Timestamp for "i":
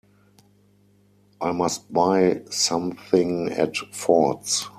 1.41-1.51